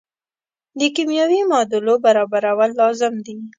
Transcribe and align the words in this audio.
د 0.79 0.81
کیمیاوي 0.95 1.41
معادلو 1.49 1.93
برابرول 2.05 2.69
لازم 2.79 3.13
دي. 3.25 3.37